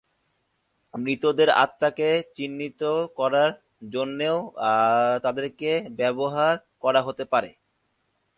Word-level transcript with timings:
মৃতদের 0.93 1.49
আত্মাকে 1.63 2.09
চিহ্নিত 2.35 2.81
করার 3.17 3.51
জন্যেও 3.89 4.37
তাদেরকে 5.23 5.69
ব্যবহার 5.99 6.53
করা 6.83 7.01
হতে 7.07 7.23
পারে। 7.31 7.51